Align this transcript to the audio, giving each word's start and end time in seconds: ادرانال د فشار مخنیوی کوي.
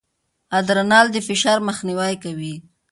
ادرانال 0.57 1.07
د 1.11 1.17
فشار 1.27 1.57
مخنیوی 1.67 2.13
کوي. 2.23 2.55